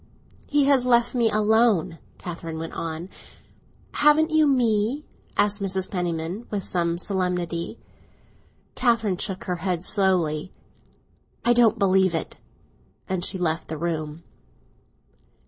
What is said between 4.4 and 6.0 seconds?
me?" asked Mrs.